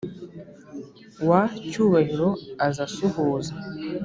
[1.29, 2.29] wa cyubahiro
[2.65, 3.53] aza asuhuza